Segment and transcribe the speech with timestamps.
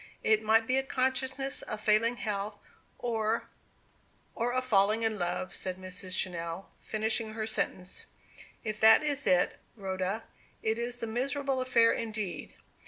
[0.23, 2.55] It might be a consciousness of failing health,
[2.97, 3.49] or
[4.33, 6.07] "Or of failing love," said Mr.
[6.09, 8.05] Channell, finishing her sentence.
[8.63, 10.23] "If that is it, Rhoda,
[10.63, 12.55] it is a miserable affair indeed!